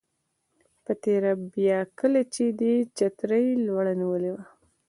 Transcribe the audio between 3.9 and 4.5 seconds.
نیولې وه.